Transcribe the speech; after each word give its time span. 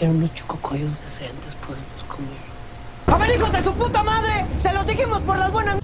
siquiera 0.00 0.16
unos 0.16 0.34
chococoyos 0.34 0.90
decentes 1.04 1.54
podemos 1.56 2.02
comer. 2.08 2.40
¡A 3.06 3.18
ver, 3.18 3.36
hijos 3.36 3.52
de 3.52 3.62
su 3.62 3.74
puta 3.74 4.02
madre! 4.02 4.46
¡Se 4.58 4.72
los 4.72 4.86
dijimos 4.86 5.20
por 5.20 5.36
las 5.36 5.52
buenas! 5.52 5.78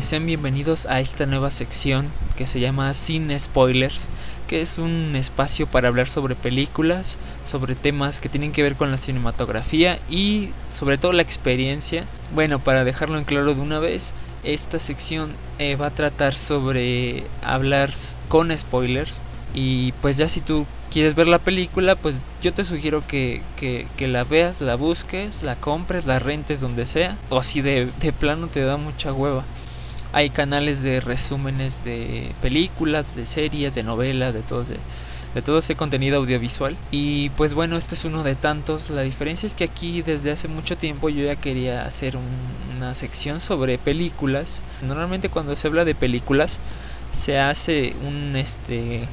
Sean 0.00 0.26
bienvenidos 0.26 0.86
a 0.86 1.00
esta 1.00 1.26
nueva 1.26 1.50
sección 1.50 2.06
que 2.36 2.46
se 2.46 2.60
llama 2.60 2.94
Sin 2.94 3.36
Spoilers, 3.36 4.06
que 4.46 4.60
es 4.62 4.78
un 4.78 5.16
espacio 5.16 5.66
para 5.66 5.88
hablar 5.88 6.08
sobre 6.08 6.36
películas, 6.36 7.18
sobre 7.44 7.74
temas 7.74 8.20
que 8.20 8.28
tienen 8.28 8.52
que 8.52 8.62
ver 8.62 8.76
con 8.76 8.92
la 8.92 8.96
cinematografía 8.96 9.98
y 10.08 10.50
sobre 10.72 10.98
todo 10.98 11.12
la 11.12 11.22
experiencia. 11.22 12.04
Bueno, 12.32 12.60
para 12.60 12.84
dejarlo 12.84 13.18
en 13.18 13.24
claro 13.24 13.54
de 13.54 13.60
una 13.60 13.80
vez, 13.80 14.12
esta 14.44 14.78
sección 14.78 15.34
eh, 15.58 15.74
va 15.74 15.86
a 15.86 15.90
tratar 15.90 16.36
sobre 16.36 17.26
hablar 17.42 17.92
con 18.28 18.56
spoilers. 18.56 19.20
Y 19.52 19.92
pues 20.02 20.16
ya 20.18 20.28
si 20.28 20.40
tú 20.40 20.66
quieres 20.90 21.14
ver 21.14 21.26
la 21.26 21.38
película, 21.38 21.96
pues 21.96 22.16
yo 22.42 22.52
te 22.52 22.64
sugiero 22.64 23.02
que, 23.06 23.42
que, 23.56 23.86
que 23.96 24.08
la 24.08 24.24
veas, 24.24 24.60
la 24.60 24.76
busques, 24.76 25.42
la 25.42 25.56
compres, 25.56 26.06
la 26.06 26.18
rentes 26.18 26.60
donde 26.60 26.86
sea. 26.86 27.16
O 27.30 27.42
si 27.42 27.60
de, 27.60 27.90
de 28.00 28.12
plano 28.12 28.48
te 28.48 28.60
da 28.60 28.76
mucha 28.76 29.12
hueva. 29.12 29.44
Hay 30.12 30.30
canales 30.30 30.82
de 30.82 31.00
resúmenes 31.00 31.84
de 31.84 32.32
películas, 32.40 33.14
de 33.14 33.26
series, 33.26 33.74
de 33.74 33.82
novelas, 33.82 34.32
de 34.32 34.40
todo, 34.40 34.64
de, 34.64 34.78
de 35.34 35.42
todo 35.42 35.58
ese 35.58 35.76
contenido 35.76 36.16
audiovisual. 36.18 36.76
Y 36.90 37.30
pues 37.30 37.52
bueno, 37.52 37.76
este 37.76 37.94
es 37.94 38.04
uno 38.04 38.22
de 38.22 38.34
tantos. 38.34 38.88
La 38.90 39.02
diferencia 39.02 39.46
es 39.46 39.54
que 39.54 39.64
aquí 39.64 40.02
desde 40.02 40.30
hace 40.30 40.48
mucho 40.48 40.78
tiempo 40.78 41.08
yo 41.08 41.24
ya 41.24 41.36
quería 41.36 41.84
hacer 41.84 42.16
un, 42.16 42.24
una 42.76 42.94
sección 42.94 43.40
sobre 43.40 43.78
películas. 43.78 44.62
Normalmente 44.82 45.28
cuando 45.28 45.56
se 45.56 45.66
habla 45.66 45.84
de 45.84 45.94
películas 45.94 46.60
se 47.12 47.38
hace 47.38 47.94
un 48.06 48.36
este 48.36 49.08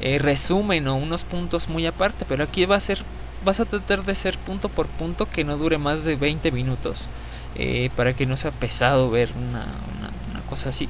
eh, 0.00 0.18
resumen 0.18 0.88
o 0.88 0.96
unos 0.96 1.24
puntos 1.24 1.68
muy 1.68 1.86
aparte, 1.86 2.24
pero 2.28 2.44
aquí 2.44 2.64
va 2.66 2.76
a 2.76 2.80
ser 2.80 3.02
vas 3.44 3.60
a 3.60 3.66
tratar 3.66 4.04
de 4.04 4.14
ser 4.14 4.38
punto 4.38 4.70
por 4.70 4.86
punto 4.86 5.28
que 5.28 5.44
no 5.44 5.58
dure 5.58 5.76
más 5.76 6.04
de 6.04 6.16
20 6.16 6.50
minutos. 6.50 7.08
Eh, 7.56 7.90
para 7.94 8.14
que 8.14 8.26
no 8.26 8.36
sea 8.36 8.50
pesado 8.50 9.10
ver 9.10 9.30
una, 9.36 9.66
una, 10.32 10.40
cosa 10.48 10.70
así. 10.70 10.88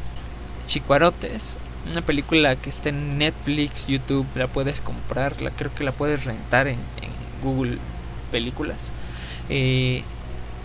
Chicuarotes, 0.67 1.59
una 1.91 2.01
película 2.01 2.57
que 2.57 2.71
está 2.71 2.89
en 2.89 3.19
Netflix, 3.19 3.87
YouTube, 3.87 4.27
la 4.35 4.49
puedes 4.49 4.81
comprar, 4.81 5.43
la, 5.43 5.51
creo 5.51 5.75
que 5.75 5.85
la 5.85 5.93
puedes 5.93 6.25
rentar 6.25 6.67
en, 6.67 6.79
en 7.03 7.11
Google 7.43 7.79
Películas. 8.33 8.93
Eh, 9.51 10.05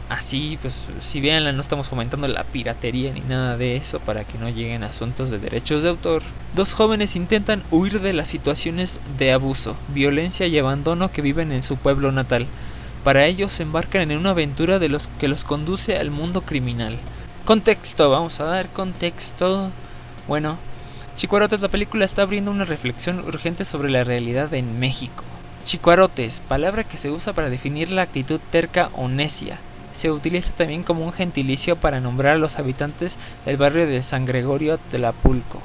así, 0.10 0.58
pues 0.62 0.88
si 1.00 1.22
veanla, 1.22 1.52
no 1.52 1.62
estamos 1.62 1.88
fomentando 1.88 2.28
la 2.28 2.44
piratería 2.44 3.14
ni 3.14 3.22
nada 3.22 3.56
de 3.58 3.78
eso 3.78 4.00
para 4.00 4.24
que 4.26 4.38
no 4.38 4.50
lleguen 4.50 4.84
asuntos 4.84 5.30
de 5.30 5.40
derechos 5.40 5.84
de 5.84 5.90
autor. 5.90 6.24
Dos 6.56 6.74
jóvenes 6.74 7.16
intentan 7.16 7.64
huir 7.72 8.02
de 8.02 8.14
las 8.14 8.28
situaciones 8.28 9.00
de 9.18 9.32
abuso, 9.32 9.78
violencia 9.90 10.48
y 10.48 10.58
abandono 10.58 11.12
que 11.12 11.22
viven 11.22 11.52
en 11.52 11.64
su 11.64 11.78
pueblo 11.78 12.12
natal. 12.12 12.48
Para 13.04 13.26
ello 13.26 13.48
se 13.48 13.64
embarcan 13.64 14.12
en 14.12 14.18
una 14.18 14.32
aventura 14.32 14.80
de 14.80 14.90
los 14.90 15.08
que 15.20 15.30
los 15.30 15.44
conduce 15.44 15.98
al 15.98 16.12
mundo 16.12 16.42
criminal. 16.42 16.98
Contexto, 17.46 18.10
vamos 18.10 18.40
a 18.40 18.46
dar 18.46 18.68
contexto. 18.70 19.72
Bueno, 20.28 20.58
Chicuarotes, 21.16 21.60
la 21.60 21.68
película 21.68 22.06
está 22.06 22.22
abriendo 22.22 22.50
una 22.50 22.64
reflexión 22.64 23.20
urgente 23.20 23.66
sobre 23.66 23.90
la 23.90 24.06
realidad 24.06 24.54
en 24.54 24.80
México. 24.80 25.24
Chicuarotes, 25.66 26.42
palabra 26.48 26.86
que 26.86 26.98
se 26.98 27.12
usa 27.12 27.34
para 27.34 27.50
definir 27.50 27.92
la 27.92 28.04
actitud 28.04 28.40
terca 28.52 28.90
o 28.96 29.10
necia. 29.10 29.60
Se 30.00 30.10
utiliza 30.10 30.54
también 30.54 30.84
como 30.84 31.04
un 31.04 31.12
gentilicio 31.12 31.76
para 31.76 32.00
nombrar 32.00 32.36
a 32.36 32.38
los 32.38 32.58
habitantes 32.58 33.18
del 33.46 33.58
barrio 33.58 33.86
de 33.86 34.02
San 34.02 34.24
Gregorio 34.24 34.78
Tlapulco 34.78 35.62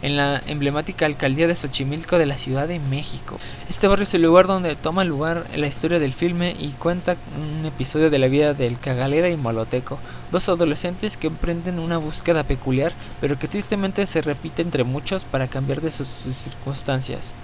en 0.00 0.16
la 0.16 0.40
emblemática 0.46 1.04
alcaldía 1.04 1.46
de 1.46 1.54
Xochimilco 1.54 2.16
de 2.16 2.24
la 2.24 2.38
Ciudad 2.38 2.66
de 2.66 2.78
México. 2.78 3.38
Este 3.68 3.86
barrio 3.86 4.04
es 4.04 4.14
el 4.14 4.22
lugar 4.22 4.46
donde 4.46 4.74
toma 4.74 5.04
lugar 5.04 5.44
la 5.54 5.66
historia 5.66 5.98
del 5.98 6.14
filme 6.14 6.56
y 6.58 6.70
cuenta 6.70 7.16
un 7.38 7.66
episodio 7.66 8.08
de 8.08 8.18
la 8.18 8.28
vida 8.28 8.54
del 8.54 8.78
Cagalera 8.78 9.28
y 9.28 9.36
Moloteco, 9.36 9.98
dos 10.32 10.48
adolescentes 10.48 11.18
que 11.18 11.26
emprenden 11.26 11.78
una 11.78 11.98
búsqueda 11.98 12.42
peculiar, 12.42 12.94
pero 13.20 13.38
que 13.38 13.48
tristemente 13.48 14.06
se 14.06 14.22
repite 14.22 14.62
entre 14.62 14.84
muchos 14.84 15.26
para 15.26 15.48
cambiar 15.48 15.82
de 15.82 15.90
sus 15.90 16.08
circunstancias. 16.08 17.34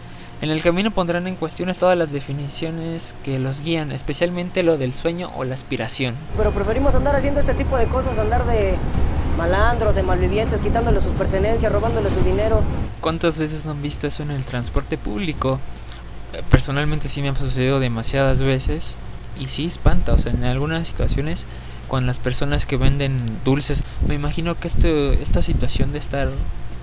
En 0.42 0.48
el 0.48 0.62
camino 0.62 0.90
pondrán 0.90 1.26
en 1.26 1.36
cuestiones 1.36 1.78
todas 1.78 1.98
las 1.98 2.12
definiciones 2.12 3.14
que 3.24 3.38
los 3.38 3.60
guían, 3.60 3.92
especialmente 3.92 4.62
lo 4.62 4.78
del 4.78 4.94
sueño 4.94 5.30
o 5.36 5.44
la 5.44 5.54
aspiración. 5.54 6.14
Pero 6.34 6.50
preferimos 6.50 6.94
andar 6.94 7.14
haciendo 7.14 7.40
este 7.40 7.52
tipo 7.52 7.76
de 7.76 7.86
cosas, 7.86 8.18
andar 8.18 8.46
de 8.46 8.74
malandros, 9.36 9.96
de 9.96 10.02
malvivientes, 10.02 10.62
quitándole 10.62 11.02
sus 11.02 11.12
pertenencias, 11.12 11.70
robándole 11.70 12.08
su 12.08 12.20
dinero. 12.20 12.62
¿Cuántas 13.02 13.38
veces 13.38 13.66
han 13.66 13.82
visto 13.82 14.06
eso 14.06 14.22
en 14.22 14.30
el 14.30 14.42
transporte 14.42 14.96
público? 14.96 15.60
Personalmente 16.50 17.10
sí 17.10 17.20
me 17.20 17.28
ha 17.28 17.34
sucedido 17.34 17.78
demasiadas 17.78 18.42
veces 18.42 18.96
y 19.38 19.46
sí 19.48 19.66
espanta, 19.66 20.14
o 20.14 20.18
sea, 20.18 20.32
en 20.32 20.44
algunas 20.44 20.88
situaciones 20.88 21.44
con 21.86 22.06
las 22.06 22.18
personas 22.18 22.64
que 22.64 22.78
venden 22.78 23.38
dulces, 23.44 23.84
me 24.06 24.14
imagino 24.14 24.54
que 24.54 24.68
esto, 24.68 24.88
esta 25.12 25.42
situación 25.42 25.92
de 25.92 25.98
estar 25.98 26.30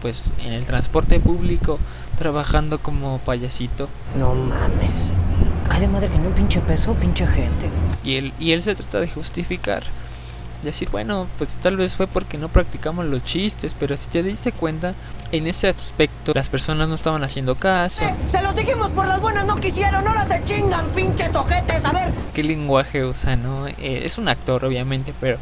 pues 0.02 0.32
en 0.46 0.54
el 0.54 0.64
transporte 0.66 1.20
público 1.20 1.80
trabajando 2.18 2.80
como 2.80 3.20
payasito. 3.20 3.88
No 4.18 4.34
mames. 4.34 5.12
Ay 5.70 5.82
de 5.82 5.88
madre 5.88 6.10
que 6.10 6.18
no 6.18 6.28
un 6.28 6.34
pinche 6.34 6.60
peso, 6.62 6.94
pinche 6.96 7.28
gente. 7.28 7.70
Y 8.04 8.16
él, 8.16 8.34
y 8.40 8.52
él 8.52 8.62
se 8.62 8.76
trata 8.76 9.00
de 9.00 9.08
justificar 9.08 9.84
decir, 10.64 10.90
bueno, 10.90 11.28
pues 11.38 11.58
tal 11.58 11.78
vez 11.78 11.96
fue 11.96 12.08
porque 12.08 12.38
no 12.38 12.50
practicamos 12.50 13.06
los 13.06 13.24
chistes, 13.24 13.76
pero 13.78 13.98
si 13.98 14.08
te 14.08 14.24
diste 14.24 14.52
cuenta, 14.52 14.94
en 15.32 15.48
ese 15.48 15.68
aspecto 15.68 16.34
las 16.34 16.50
personas 16.50 16.90
no 16.90 16.96
estaban 16.96 17.24
haciendo 17.24 17.56
caso. 17.56 18.04
¡Eh! 18.04 18.14
Se 18.28 18.42
los 18.42 18.56
dijimos 18.56 18.90
por 18.92 19.08
las 19.08 19.20
buenas, 19.22 19.46
no 19.46 19.58
quisieron, 19.58 20.04
no 20.04 20.14
las 20.14 20.28
se 20.28 20.44
chingan, 20.44 20.88
pinches 20.90 21.36
ojetes, 21.36 21.84
a 21.86 21.92
ver. 21.92 22.14
¿Qué 22.34 22.44
lenguaje 22.44 23.06
usa, 23.06 23.36
no? 23.36 23.68
Eh, 23.68 24.02
es 24.04 24.18
un 24.18 24.28
actor, 24.30 24.66
obviamente, 24.66 25.14
pero 25.20 25.38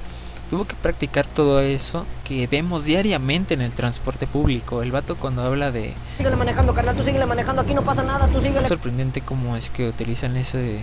tuvo 0.49 0.65
que 0.65 0.75
practicar 0.75 1.25
todo 1.25 1.61
eso 1.61 2.05
que 2.23 2.47
vemos 2.47 2.85
diariamente 2.85 3.53
en 3.53 3.61
el 3.61 3.71
transporte 3.71 4.27
público. 4.27 4.81
El 4.81 4.91
vato 4.91 5.15
cuando 5.15 5.43
habla 5.43 5.71
de... 5.71 5.93
Síguele 6.17 6.35
manejando, 6.35 6.73
carnal, 6.73 6.95
tú 6.95 7.03
síguele 7.03 7.25
manejando, 7.25 7.61
aquí 7.61 7.73
no 7.73 7.83
pasa 7.83 8.03
nada, 8.03 8.27
tú 8.27 8.39
síguele. 8.39 8.61
Es 8.61 8.67
sorprendente 8.67 9.21
cómo 9.21 9.55
es 9.55 9.69
que 9.69 9.87
utilizan 9.87 10.37
ese, 10.37 10.79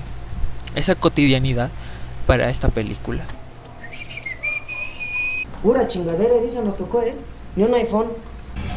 esa 0.75 0.95
cotidianidad 0.95 1.71
para 2.27 2.51
esta 2.51 2.69
película. 2.69 3.25
Pura 5.63 5.87
chingadera, 5.87 6.35
Elisa, 6.35 6.61
nos 6.61 6.77
tocó, 6.77 7.03
¿eh? 7.03 7.15
Ni 7.57 7.63
un 7.63 7.75
iPhone. 7.75 8.09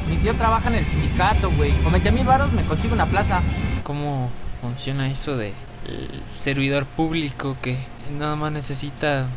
Mi 0.08 0.18
tío 0.18 0.36
trabaja 0.36 0.70
en 0.70 0.76
el 0.76 0.86
sindicato, 0.86 1.52
güey. 1.52 1.72
Con 1.82 1.92
20 1.92 2.12
mil 2.12 2.26
baros 2.26 2.54
me 2.54 2.64
consigo 2.66 2.94
una 2.94 3.10
plaza. 3.10 3.42
¿Cómo 3.84 4.30
funciona 4.62 5.10
eso 5.10 5.36
de 5.36 5.54
el 5.88 6.22
servidor 6.36 6.86
público 6.86 7.56
que 7.62 7.78
nada 8.18 8.36
más 8.36 8.52
necesita 8.52 9.28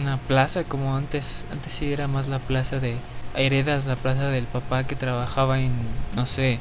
una 0.00 0.16
plaza 0.16 0.64
como 0.64 0.96
antes? 0.96 1.44
Antes 1.52 1.72
sí 1.72 1.92
era 1.92 2.08
más 2.08 2.28
la 2.28 2.38
plaza 2.38 2.78
de 2.78 2.96
heredas, 3.34 3.86
la 3.86 3.96
plaza 3.96 4.30
del 4.30 4.44
papá 4.44 4.84
que 4.84 4.96
trabajaba 4.96 5.60
en, 5.60 5.72
no 6.14 6.26
sé, 6.26 6.58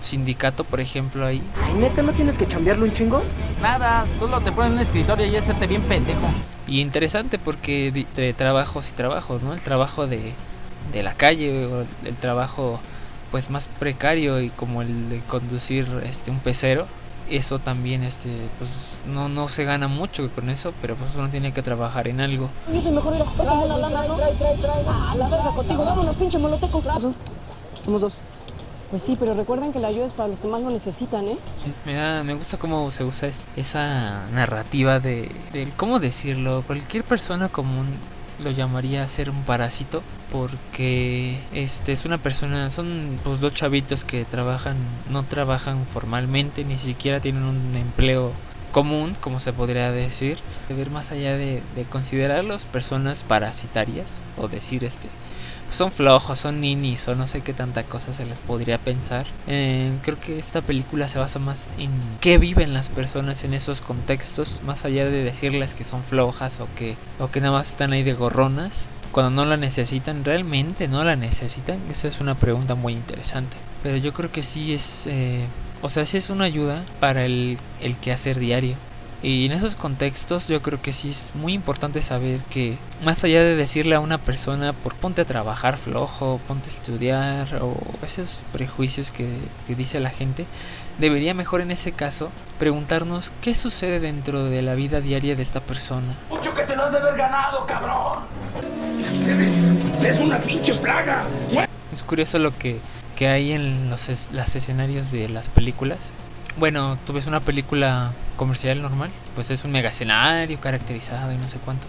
sindicato, 0.00 0.64
por 0.64 0.80
ejemplo, 0.80 1.26
ahí. 1.26 1.42
Ay, 1.62 1.74
neta, 1.74 2.02
¿no 2.02 2.12
tienes 2.12 2.36
que 2.36 2.46
chambearlo 2.46 2.84
un 2.84 2.92
chingo? 2.92 3.22
Nada, 3.60 4.06
solo 4.18 4.40
te 4.40 4.52
ponen 4.52 4.72
un 4.72 4.78
escritorio 4.78 5.26
y 5.26 5.36
hacerte 5.36 5.66
bien 5.66 5.82
pendejo. 5.82 6.28
Y 6.66 6.80
interesante 6.80 7.38
porque 7.38 7.88
entre 7.88 8.32
trabajos 8.34 8.90
y 8.90 8.92
trabajos, 8.92 9.42
¿no? 9.42 9.54
El 9.54 9.60
trabajo 9.60 10.06
de, 10.06 10.32
de 10.92 11.02
la 11.02 11.14
calle 11.14 11.66
o 11.66 11.86
el 12.04 12.16
trabajo 12.16 12.80
pues 13.30 13.50
más 13.50 13.68
precario 13.80 14.40
y 14.40 14.50
como 14.50 14.82
el 14.82 15.08
de 15.10 15.18
conducir 15.20 15.88
este 16.04 16.30
un 16.30 16.38
pecero, 16.38 16.86
eso 17.30 17.58
también 17.58 18.04
este 18.04 18.28
pues 18.58 18.70
no 19.12 19.28
no 19.28 19.48
se 19.48 19.64
gana 19.64 19.88
mucho 19.88 20.30
con 20.34 20.50
eso, 20.50 20.72
pero 20.80 20.94
pues 20.96 21.14
uno 21.16 21.28
tiene 21.28 21.52
que 21.52 21.62
trabajar 21.62 22.08
en 22.08 22.20
algo. 22.20 22.48
Mejor 22.68 23.16
ir 23.16 23.22
a 23.22 23.64
la 23.64 23.78
lana, 23.78 24.06
¿no? 24.06 24.16
Trae, 24.16 24.34
trae, 24.34 24.56
trae. 24.58 24.84
Ah, 24.86 25.14
la 25.16 25.28
verga 25.28 25.50
contigo, 25.50 25.84
vámonos, 25.84 26.16
pinche 26.16 26.38
moloteco. 26.38 26.82
Somos 27.84 28.00
dos. 28.00 28.18
Pues 28.90 29.02
sí, 29.02 29.16
pero 29.18 29.34
recuerden 29.34 29.72
que 29.72 29.80
la 29.80 29.88
ayuda 29.88 30.06
es 30.06 30.12
para 30.12 30.28
los 30.28 30.38
que 30.38 30.46
más 30.46 30.62
lo 30.62 30.70
necesitan, 30.70 31.26
¿eh? 31.26 31.36
Sí, 31.62 31.72
me 31.84 31.94
da, 31.94 32.22
me 32.22 32.34
gusta 32.34 32.58
cómo 32.58 32.90
se 32.92 33.02
usa 33.02 33.28
es, 33.28 33.42
esa 33.56 34.26
narrativa 34.32 35.00
de, 35.00 35.30
de, 35.52 35.68
cómo 35.76 35.98
decirlo, 35.98 36.62
cualquier 36.66 37.02
persona 37.02 37.48
común 37.48 37.86
lo 38.42 38.50
llamaría 38.50 39.06
ser 39.08 39.30
un 39.30 39.42
parásito 39.44 40.02
porque 40.32 41.38
este 41.52 41.92
es 41.92 42.04
una 42.04 42.18
persona 42.18 42.70
son 42.70 43.18
pues 43.22 43.40
dos 43.40 43.54
chavitos 43.54 44.04
que 44.04 44.24
trabajan 44.24 44.76
no 45.10 45.22
trabajan 45.22 45.86
formalmente 45.86 46.64
ni 46.64 46.76
siquiera 46.76 47.20
tienen 47.20 47.44
un 47.44 47.76
empleo 47.76 48.32
común 48.74 49.16
como 49.20 49.38
se 49.38 49.52
podría 49.52 49.92
decir. 49.92 50.38
De 50.68 50.74
ver 50.74 50.90
más 50.90 51.12
allá 51.12 51.36
de, 51.36 51.62
de 51.76 51.84
considerarlos 51.84 52.64
personas 52.64 53.22
parasitarias 53.22 54.10
o 54.36 54.48
decir 54.48 54.82
este 54.82 55.08
son 55.74 55.92
flojos, 55.92 56.38
son 56.38 56.60
ninis 56.60 57.06
o 57.08 57.14
no 57.14 57.26
sé 57.26 57.40
qué 57.40 57.52
tanta 57.52 57.82
cosa 57.82 58.12
se 58.12 58.24
les 58.26 58.38
podría 58.38 58.78
pensar. 58.78 59.26
Eh, 59.46 59.90
creo 60.02 60.18
que 60.18 60.38
esta 60.38 60.62
película 60.62 61.08
se 61.08 61.18
basa 61.18 61.38
más 61.38 61.68
en 61.78 61.90
qué 62.20 62.38
viven 62.38 62.72
las 62.72 62.88
personas 62.88 63.44
en 63.44 63.54
esos 63.54 63.80
contextos, 63.80 64.60
más 64.64 64.84
allá 64.84 65.04
de 65.04 65.22
decirles 65.24 65.74
que 65.74 65.84
son 65.84 66.02
flojas 66.02 66.60
o 66.60 66.68
que, 66.76 66.96
o 67.18 67.30
que 67.30 67.40
nada 67.40 67.52
más 67.52 67.70
están 67.70 67.92
ahí 67.92 68.02
de 68.02 68.14
gorronas. 68.14 68.86
Cuando 69.12 69.44
no 69.44 69.48
la 69.48 69.56
necesitan, 69.56 70.24
realmente 70.24 70.88
no 70.88 71.04
la 71.04 71.14
necesitan. 71.16 71.78
Esa 71.90 72.08
es 72.08 72.20
una 72.20 72.34
pregunta 72.34 72.74
muy 72.74 72.94
interesante. 72.94 73.56
Pero 73.82 73.96
yo 73.96 74.12
creo 74.12 74.32
que 74.32 74.42
sí 74.42 74.74
es... 74.74 75.06
Eh, 75.06 75.44
O 75.82 75.90
sea, 75.90 76.06
sí 76.06 76.16
es 76.16 76.30
una 76.30 76.46
ayuda 76.46 76.82
para 76.98 77.26
el, 77.26 77.58
el 77.82 77.98
quehacer 77.98 78.38
diario. 78.38 78.74
Y 79.24 79.46
en 79.46 79.52
esos 79.52 79.74
contextos 79.74 80.48
yo 80.48 80.60
creo 80.60 80.82
que 80.82 80.92
sí 80.92 81.08
es 81.08 81.30
muy 81.34 81.54
importante 81.54 82.02
saber 82.02 82.40
que 82.50 82.76
más 83.02 83.24
allá 83.24 83.42
de 83.42 83.56
decirle 83.56 83.94
a 83.94 84.00
una 84.00 84.18
persona 84.18 84.74
por 84.74 84.94
ponte 84.94 85.22
a 85.22 85.24
trabajar 85.24 85.78
flojo, 85.78 86.38
ponte 86.46 86.68
a 86.68 86.72
estudiar 86.74 87.58
o 87.62 87.74
esos 88.04 88.42
prejuicios 88.52 89.10
que, 89.10 89.26
que 89.66 89.74
dice 89.74 89.98
la 89.98 90.10
gente, 90.10 90.44
debería 90.98 91.32
mejor 91.32 91.62
en 91.62 91.70
ese 91.70 91.92
caso 91.92 92.28
preguntarnos 92.58 93.32
qué 93.40 93.54
sucede 93.54 93.98
dentro 93.98 94.44
de 94.44 94.60
la 94.60 94.74
vida 94.74 95.00
diaria 95.00 95.34
de 95.36 95.42
esta 95.42 95.60
persona. 95.60 96.14
Mucho 96.28 96.52
que 96.52 96.64
te 96.64 96.76
lo 96.76 96.84
has 96.84 96.92
de 96.92 96.98
haber 96.98 97.16
ganado, 97.16 97.64
cabrón. 97.64 98.18
Eres, 99.26 100.02
eres 100.02 100.18
una 100.20 100.36
pinche 100.38 100.74
plaga. 100.74 101.24
Es 101.90 102.02
curioso 102.02 102.38
lo 102.38 102.52
que, 102.58 102.78
que 103.16 103.28
hay 103.28 103.52
en 103.52 103.88
los 103.88 104.10
es- 104.10 104.28
las 104.32 104.54
escenarios 104.54 105.10
de 105.12 105.30
las 105.30 105.48
películas. 105.48 106.12
Bueno, 106.56 106.96
tú 107.04 107.12
ves 107.12 107.26
una 107.26 107.40
película 107.40 108.12
comercial 108.36 108.80
normal, 108.80 109.10
pues 109.34 109.50
es 109.50 109.64
un 109.64 109.72
mega 109.72 109.88
escenario 109.88 110.60
caracterizado 110.60 111.32
y 111.32 111.36
no 111.36 111.48
sé 111.48 111.58
cuánto. 111.58 111.86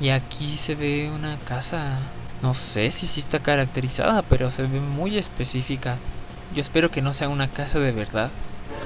Y 0.00 0.08
aquí 0.08 0.56
se 0.56 0.74
ve 0.74 1.10
una 1.14 1.36
casa, 1.40 1.98
no 2.40 2.54
sé 2.54 2.90
si 2.90 3.06
sí 3.06 3.20
está 3.20 3.40
caracterizada, 3.40 4.22
pero 4.22 4.50
se 4.50 4.62
ve 4.62 4.80
muy 4.80 5.18
específica. 5.18 5.98
Yo 6.54 6.62
espero 6.62 6.90
que 6.90 7.02
no 7.02 7.12
sea 7.12 7.28
una 7.28 7.48
casa 7.48 7.80
de 7.80 7.92
verdad. 7.92 8.30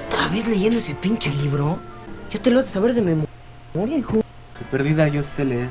¿Otra 0.07 0.27
vez 0.27 0.45
leyendo 0.45 0.79
ese 0.79 0.93
pinche 0.93 1.29
libro? 1.29 1.79
Ya 2.31 2.41
te 2.41 2.51
lo 2.51 2.59
has 2.59 2.65
de 2.65 2.71
saber 2.73 2.93
de 2.93 3.01
memoria, 3.01 3.97
hijo. 3.97 4.21
Soy 4.57 4.67
perdida, 4.69 5.07
yo 5.07 5.23
sé 5.23 5.45
leer. 5.45 5.69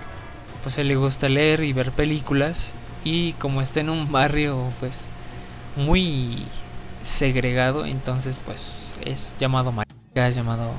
Pues 0.63 0.79
a 0.79 0.81
él 0.81 0.89
le 0.89 0.97
gusta 0.97 1.29
leer 1.29 1.63
y 1.63 1.75
ver 1.75 1.93
películas. 1.93 2.73
Y 3.05 3.35
como 3.35 3.61
está 3.61 3.81
en 3.81 3.91
un 3.91 4.11
barrio, 4.11 4.73
pues 4.81 5.09
muy 5.77 6.47
segregado, 7.03 7.85
entonces 7.85 8.41
pues 8.45 8.86
es 9.05 9.35
llamado 9.39 9.73
marica, 9.73 10.29
es 10.29 10.35
llamado 10.35 10.71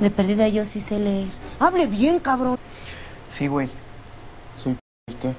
De 0.00 0.10
perdida 0.10 0.48
yo 0.48 0.64
sí 0.64 0.80
sé 0.80 0.98
leer. 0.98 1.28
Hable 1.58 1.86
bien, 1.86 2.18
cabrón. 2.18 2.58
Sí, 3.30 3.46
güey. 3.46 3.68
Soy 4.58 4.76
¿y 5.10 5.14
qué? 5.14 5.34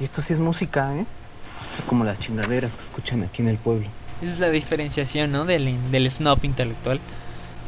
Y 0.00 0.04
esto 0.04 0.22
sí 0.22 0.32
es 0.32 0.38
música, 0.38 0.94
¿eh? 0.96 1.06
Como 1.86 2.04
las 2.04 2.18
chingaderas 2.18 2.76
que 2.76 2.84
escuchan 2.84 3.22
aquí 3.22 3.42
en 3.42 3.48
el 3.48 3.58
pueblo. 3.58 3.88
Esa 4.22 4.32
es 4.32 4.40
la 4.40 4.50
diferenciación, 4.50 5.32
¿no? 5.32 5.44
Del, 5.44 5.76
del 5.90 6.10
snob 6.10 6.44
intelectual. 6.44 7.00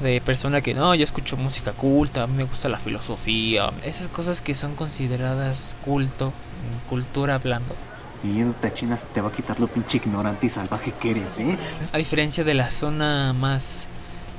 De 0.01 0.21
persona 0.21 0.61
que 0.61 0.75
no, 0.75 0.95
yo 0.95 1.05
escucho 1.05 1.37
música 1.37 1.73
culta, 1.73 2.25
a 2.25 2.27
mí 2.27 2.37
me 2.37 2.45
gusta 2.45 2.69
la 2.69 2.79
filosofía. 2.79 3.71
Esas 3.83 4.09
cosas 4.09 4.43
que 4.43 4.55
son 4.55 4.75
consideradas 4.75 5.75
culto, 5.85 6.27
en 6.27 6.89
cultura 6.89 7.35
hablando. 7.35 7.75
Y 8.23 8.35
yéndote 8.35 8.69
a 8.69 8.75
China 8.75 8.97
te 8.97 9.21
va 9.21 9.29
a 9.29 9.33
quitar 9.33 9.61
lo 9.61 9.69
pinche 9.69 9.99
ignorante 9.99 10.47
y 10.47 10.49
salvaje 10.49 10.93
que 10.93 11.11
eres, 11.11 11.39
¿eh? 11.39 11.57
A 11.93 11.99
diferencia 11.99 12.45
de 12.45 12.55
la 12.55 12.71
zona 12.71 13.33
más 13.33 13.89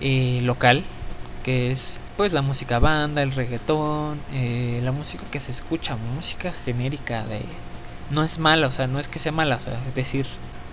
eh, 0.01 0.39
local, 0.43 0.83
que 1.43 1.71
es 1.71 1.99
pues 2.17 2.33
la 2.33 2.41
música 2.41 2.79
banda, 2.79 3.21
el 3.21 3.31
reggaetón, 3.31 4.19
eh, 4.33 4.81
la 4.83 4.91
música 4.91 5.23
que 5.31 5.39
se 5.39 5.51
escucha, 5.51 5.95
música 6.15 6.51
genérica 6.65 7.25
de... 7.25 7.41
No 8.09 8.23
es 8.23 8.39
mala, 8.39 8.67
o 8.67 8.71
sea, 8.71 8.87
no 8.87 8.99
es 8.99 9.07
que 9.07 9.19
sea 9.19 9.31
mala, 9.31 9.57
o 9.57 9.59
sea, 9.59 9.73
es 9.87 9.93
decir, 9.93 10.25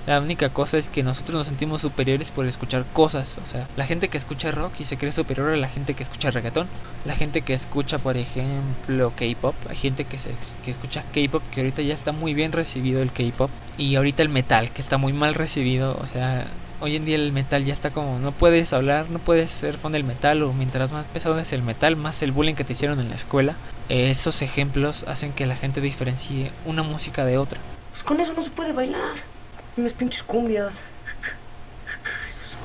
la 0.07 0.21
única 0.21 0.51
cosa 0.51 0.79
es 0.79 0.89
que 0.89 1.03
nosotros 1.03 1.37
nos 1.37 1.47
sentimos 1.47 1.81
superiores 1.81 2.31
por 2.31 2.47
escuchar 2.47 2.85
cosas, 2.93 3.39
o 3.43 3.47
sea, 3.47 3.67
la 3.77 3.87
gente 3.87 4.09
que 4.09 4.19
escucha 4.19 4.51
rock 4.51 4.73
y 4.81 4.85
se 4.85 4.97
cree 4.97 5.13
superior 5.13 5.53
a 5.53 5.57
la 5.57 5.69
gente 5.69 5.95
que 5.95 6.03
escucha 6.03 6.31
reggaetón, 6.31 6.69
la 7.05 7.15
gente 7.15 7.43
que 7.43 7.55
escucha, 7.55 7.99
por 7.99 8.17
ejemplo, 8.17 9.13
K-pop, 9.17 9.55
hay 9.69 9.77
gente 9.77 10.05
que, 10.05 10.19
se, 10.19 10.31
que 10.65 10.71
escucha 10.71 11.05
K-pop 11.13 11.43
que 11.51 11.61
ahorita 11.61 11.83
ya 11.83 11.95
está 11.95 12.13
muy 12.13 12.35
bien 12.35 12.53
recibido 12.53 13.03
el 13.03 13.13
K-pop 13.13 13.51
y 13.79 13.95
ahorita 13.97 14.23
el 14.23 14.29
metal 14.29 14.71
que 14.71 14.83
está 14.83 14.99
muy 14.99 15.13
mal 15.13 15.35
recibido, 15.35 15.99
o 16.01 16.07
sea, 16.07 16.47
hoy 16.81 16.97
en 16.97 17.05
día 17.07 17.17
el 17.17 17.33
metal 17.33 17.65
ya 17.65 17.73
está 17.73 17.91
como 17.91 18.19
no 18.19 18.33
puedes 18.33 18.73
hablar, 18.75 19.09
no 19.09 19.19
puedes 19.19 19.51
ser 19.51 19.77
fan 19.79 19.93
del 19.93 20.05
metal 20.05 20.43
o 20.43 20.53
mientras 20.53 20.93
más 20.93 21.07
pesado 21.07 21.39
es 21.39 21.53
el 21.53 21.63
metal, 21.63 21.97
más 21.97 22.23
el 22.23 22.33
bullying 22.33 22.55
que 22.55 22.65
te 22.65 22.75
hicieron 22.75 23.01
en 23.01 23.09
la 23.09 23.17
escuela. 23.17 23.57
Esos 23.89 24.43
ejemplos 24.43 25.05
hacen 25.09 25.33
que 25.33 25.47
la 25.47 25.57
gente 25.57 25.81
diferencie 25.81 26.51
una 26.67 26.83
música 26.83 27.25
de 27.25 27.39
otra. 27.39 27.59
Pues 27.91 28.03
con 28.03 28.21
eso 28.21 28.35
no 28.35 28.43
se 28.43 28.51
puede 28.51 28.73
bailar. 28.73 29.34
Unas 29.77 29.93
pinches 29.93 30.23
cumbias. 30.23 30.81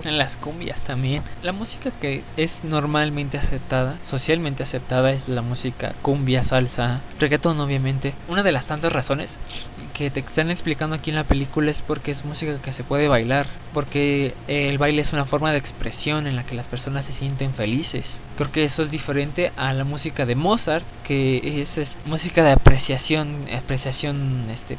En 0.05 0.17
las 0.17 0.37
cumbias 0.37 0.83
también. 0.85 1.23
La 1.43 1.51
música 1.51 1.91
que 1.91 2.23
es 2.37 2.63
normalmente 2.63 3.37
aceptada, 3.37 3.97
socialmente 4.01 4.63
aceptada, 4.63 5.11
es 5.11 5.27
la 5.27 5.41
música 5.41 5.93
cumbia, 6.01 6.43
salsa, 6.43 7.01
reggaetón 7.19 7.59
obviamente. 7.59 8.13
Una 8.29 8.43
de 8.43 8.53
las 8.53 8.67
tantas 8.67 8.93
razones 8.93 9.35
que 9.93 10.09
te 10.09 10.21
están 10.21 10.51
explicando 10.51 10.95
aquí 10.95 11.09
en 11.09 11.17
la 11.17 11.25
película 11.25 11.69
es 11.69 11.81
porque 11.81 12.11
es 12.11 12.23
música 12.23 12.61
que 12.61 12.71
se 12.71 12.85
puede 12.85 13.09
bailar, 13.09 13.47
porque 13.73 14.33
el 14.47 14.77
baile 14.77 15.01
es 15.01 15.11
una 15.11 15.25
forma 15.25 15.51
de 15.51 15.57
expresión 15.57 16.27
en 16.27 16.37
la 16.37 16.45
que 16.45 16.55
las 16.55 16.67
personas 16.67 17.05
se 17.05 17.11
sienten 17.11 17.53
felices. 17.53 18.19
Creo 18.37 18.51
que 18.51 18.63
eso 18.63 18.83
es 18.83 18.91
diferente 18.91 19.51
a 19.57 19.73
la 19.73 19.83
música 19.83 20.25
de 20.25 20.35
Mozart, 20.35 20.85
que 21.03 21.61
es, 21.61 21.77
es 21.77 21.97
música 22.05 22.43
de 22.43 22.51
apreciación, 22.51 23.47
apreciación 23.53 24.45
este 24.49 24.77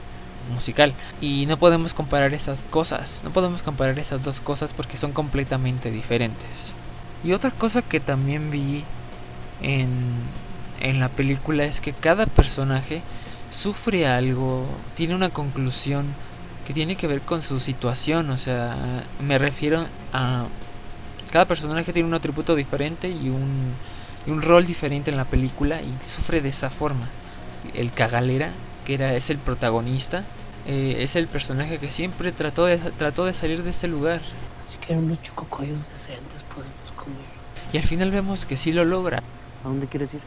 musical 0.50 0.92
y 1.20 1.46
no 1.46 1.58
podemos 1.58 1.94
comparar 1.94 2.34
esas 2.34 2.66
cosas, 2.70 3.22
no 3.24 3.30
podemos 3.30 3.62
comparar 3.62 3.98
esas 3.98 4.22
dos 4.24 4.40
cosas 4.40 4.72
porque 4.72 4.96
son 4.96 5.12
completamente 5.12 5.90
diferentes. 5.90 6.72
Y 7.24 7.32
otra 7.32 7.50
cosa 7.50 7.82
que 7.82 8.00
también 8.00 8.50
vi 8.50 8.84
en, 9.62 9.90
en 10.80 11.00
la 11.00 11.08
película 11.08 11.64
es 11.64 11.80
que 11.80 11.92
cada 11.92 12.26
personaje 12.26 13.02
sufre 13.50 14.06
algo, 14.06 14.66
tiene 14.94 15.14
una 15.14 15.30
conclusión 15.30 16.06
que 16.66 16.72
tiene 16.72 16.96
que 16.96 17.06
ver 17.06 17.20
con 17.20 17.42
su 17.42 17.58
situación, 17.58 18.30
o 18.30 18.38
sea, 18.38 18.76
me 19.20 19.38
refiero 19.38 19.86
a 20.12 20.46
cada 21.30 21.44
personaje 21.44 21.92
tiene 21.92 22.08
un 22.08 22.14
atributo 22.14 22.56
diferente 22.56 23.08
y 23.08 23.28
un, 23.28 23.72
y 24.26 24.30
un 24.30 24.42
rol 24.42 24.66
diferente 24.66 25.10
en 25.10 25.16
la 25.16 25.24
película 25.24 25.80
y 25.80 25.94
sufre 26.04 26.40
de 26.40 26.48
esa 26.48 26.70
forma. 26.70 27.08
El 27.74 27.92
cagalera, 27.92 28.50
que 28.84 28.94
era, 28.94 29.14
es 29.14 29.30
el 29.30 29.38
protagonista, 29.38 30.24
eh, 30.70 31.02
es 31.02 31.16
el 31.16 31.26
personaje 31.26 31.78
que 31.78 31.90
siempre 31.90 32.30
trató 32.30 32.64
de, 32.66 32.78
trató 32.78 33.24
de 33.24 33.34
salir 33.34 33.64
de 33.64 33.70
este 33.70 33.88
lugar. 33.88 34.20
Si 34.70 34.78
quieren 34.78 35.04
unos 35.04 35.20
chococoyos 35.20 35.80
decentes, 35.92 36.44
podemos 36.44 36.92
comer. 36.94 37.26
Y 37.72 37.78
al 37.78 37.82
final 37.84 38.12
vemos 38.12 38.44
que 38.46 38.56
sí 38.56 38.72
lo 38.72 38.84
logra, 38.84 39.18
¿A 39.64 39.68
dónde 39.68 39.86
quieres 39.88 40.14
ir? 40.14 40.20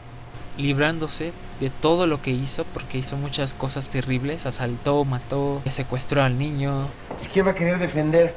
librándose 0.58 1.32
de 1.60 1.70
todo 1.70 2.06
lo 2.06 2.20
que 2.20 2.30
hizo, 2.30 2.64
porque 2.74 2.98
hizo 2.98 3.16
muchas 3.16 3.54
cosas 3.54 3.88
terribles, 3.88 4.44
asaltó, 4.44 5.04
mató, 5.04 5.62
secuestró 5.68 6.22
al 6.22 6.38
niño, 6.38 6.88
¿Es 7.18 7.26
quién 7.26 7.46
va 7.46 7.52
a 7.52 7.54
querer 7.54 7.78
defender 7.78 8.36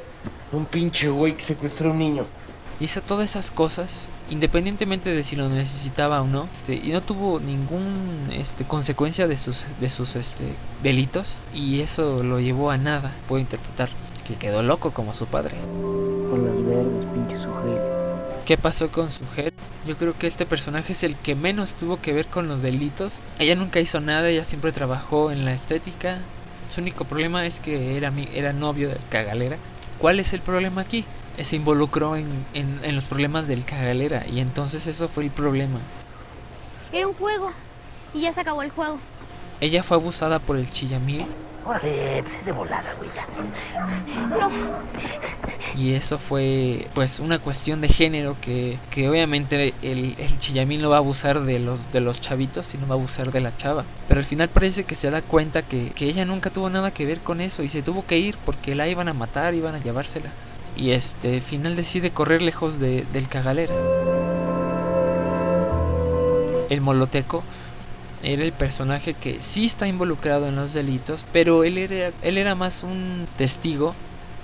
a 0.52 0.56
un 0.56 0.64
pinche 0.64 1.08
güey 1.10 1.36
que 1.36 1.42
secuestró 1.42 1.90
a 1.90 1.92
un 1.92 1.98
niño? 1.98 2.24
hizo 2.80 3.02
todas 3.02 3.28
esas 3.30 3.50
cosas 3.50 4.06
independientemente 4.30 5.10
de 5.10 5.24
si 5.24 5.36
lo 5.36 5.48
necesitaba 5.48 6.20
o 6.22 6.26
no 6.26 6.48
este, 6.52 6.74
y 6.74 6.90
no 6.92 7.00
tuvo 7.00 7.40
ningún 7.40 8.28
este 8.32 8.64
consecuencia 8.64 9.26
de 9.26 9.36
sus 9.36 9.64
de 9.80 9.88
sus 9.88 10.16
este 10.16 10.44
delitos 10.82 11.40
y 11.54 11.80
eso 11.80 12.22
lo 12.22 12.38
llevó 12.40 12.70
a 12.70 12.76
nada 12.78 13.12
puedo 13.26 13.40
interpretar 13.40 13.88
que 14.26 14.34
quedó 14.36 14.62
loco 14.62 14.90
como 14.92 15.14
su 15.14 15.26
padre 15.26 15.54
Con 16.30 16.44
las 16.44 16.56
verdes, 16.66 17.06
pinche 17.14 17.36
sujeto. 17.42 17.98
¿Qué 18.44 18.56
pasó 18.58 18.90
con 18.90 19.10
su 19.10 19.24
head? 19.36 19.52
Yo 19.86 19.96
creo 19.96 20.16
que 20.18 20.26
este 20.26 20.44
personaje 20.46 20.92
es 20.92 21.02
el 21.02 21.16
que 21.16 21.34
menos 21.34 21.74
tuvo 21.74 21.98
que 22.00 22.12
ver 22.12 22.26
con 22.26 22.48
los 22.48 22.60
delitos. 22.62 23.20
Ella 23.38 23.54
nunca 23.54 23.80
hizo 23.80 24.00
nada, 24.00 24.28
ella 24.28 24.44
siempre 24.44 24.72
trabajó 24.72 25.30
en 25.30 25.44
la 25.46 25.52
estética. 25.52 26.18
Su 26.74 26.80
único 26.82 27.04
problema 27.04 27.46
es 27.46 27.60
que 27.60 27.96
era, 27.96 28.10
mi- 28.10 28.28
era 28.34 28.52
novio 28.52 28.88
del 28.90 28.98
cagalera. 29.10 29.56
¿Cuál 29.98 30.20
es 30.20 30.32
el 30.34 30.40
problema 30.40 30.82
aquí? 30.82 31.04
Eh, 31.38 31.44
Se 31.44 31.56
involucró 31.56 32.16
en, 32.16 32.28
en- 32.52 32.80
en 32.82 32.94
los 32.94 33.06
problemas 33.06 33.46
del 33.46 33.64
cagalera 33.64 34.26
y 34.26 34.40
entonces 34.40 34.86
eso 34.86 35.08
fue 35.08 35.24
el 35.24 35.30
problema. 35.30 35.78
Era 36.92 37.06
un 37.06 37.14
juego. 37.14 37.50
Y 38.12 38.20
ya 38.22 38.32
se 38.32 38.40
acabó 38.42 38.62
el 38.62 38.70
juego. 38.70 38.98
Ella 39.60 39.82
fue 39.82 39.96
abusada 39.96 40.38
por 40.38 40.56
el 40.56 40.70
chillamil 40.70 41.24
Órale, 41.66 42.22
pues 42.22 42.36
es 42.36 42.44
de 42.46 42.52
volada, 42.52 42.94
güey. 42.96 43.10
ya. 43.14 43.26
y 45.76 45.92
eso 45.92 46.16
fue 46.18 46.86
pues 46.94 47.20
una 47.20 47.38
cuestión 47.40 47.80
de 47.82 47.88
género 47.88 48.36
que, 48.40 48.78
que 48.90 49.08
obviamente 49.10 49.74
el, 49.82 50.14
el 50.18 50.38
chillamil 50.38 50.80
no 50.80 50.88
va 50.88 50.96
a 50.96 50.98
abusar 51.00 51.42
de 51.42 51.58
los, 51.58 51.92
de 51.92 52.00
los 52.00 52.20
chavitos, 52.22 52.66
sino 52.68 52.86
va 52.88 52.94
a 52.94 52.98
abusar 52.98 53.30
de 53.32 53.40
la 53.40 53.54
chava. 53.56 53.84
Pero 54.08 54.20
al 54.20 54.26
final 54.26 54.48
parece 54.48 54.84
que 54.84 54.94
se 54.94 55.10
da 55.10 55.20
cuenta 55.20 55.62
que, 55.62 55.90
que 55.90 56.06
ella 56.06 56.24
nunca 56.24 56.48
tuvo 56.50 56.70
nada 56.70 56.90
que 56.90 57.04
ver 57.04 57.18
con 57.18 57.40
eso 57.42 57.62
y 57.62 57.68
se 57.68 57.82
tuvo 57.82 58.06
que 58.06 58.18
ir 58.18 58.36
porque 58.46 58.74
la 58.74 58.88
iban 58.88 59.08
a 59.08 59.12
matar, 59.12 59.52
iban 59.54 59.74
a 59.74 59.78
llevársela. 59.78 60.30
Y 60.78 60.92
este 60.92 61.34
al 61.34 61.42
final 61.42 61.76
decide 61.76 62.10
correr 62.12 62.40
lejos 62.40 62.78
de- 62.80 63.04
del 63.12 63.28
cagalera. 63.28 63.74
El 66.70 66.80
moloteco 66.80 67.42
era 68.22 68.42
el 68.44 68.52
personaje 68.52 69.14
que 69.14 69.40
sí 69.40 69.66
está 69.66 69.86
involucrado 69.88 70.48
en 70.48 70.56
los 70.56 70.72
delitos, 70.74 71.24
pero 71.32 71.64
él 71.64 71.78
era, 71.78 72.10
él 72.22 72.38
era 72.38 72.54
más 72.54 72.82
un 72.82 73.26
testigo 73.36 73.94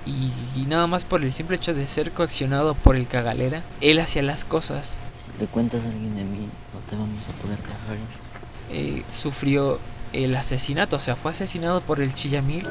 y, 0.07 0.31
y 0.61 0.65
nada 0.67 0.87
más 0.87 1.05
por 1.05 1.23
el 1.23 1.33
simple 1.33 1.57
hecho 1.57 1.75
de 1.75 1.87
ser 1.87 2.11
coaccionado 2.13 2.75
por 2.75 2.97
el 2.97 3.07
cagalera, 3.07 3.63
él 3.81 4.01
hacía 4.01 4.23
las 4.23 4.45
cosas. 4.45 4.99
Si 5.17 5.39
te 5.39 5.47
cuentas 5.47 5.83
a 5.85 5.89
alguien 5.89 6.15
de 6.17 6.25
mí, 6.25 6.49
no 6.73 6.81
te 6.89 6.97
vamos 6.97 7.25
a 7.29 7.43
poder 7.43 7.59
cagar. 7.59 7.97
Eh, 8.71 9.03
sufrió 9.13 9.79
el 10.13 10.35
asesinato, 10.37 10.97
o 10.97 11.01
sea, 11.01 11.17
fue 11.17 11.31
asesinado 11.33 11.81
por 11.81 12.01
el 12.01 12.15
Chillamil. 12.15 12.67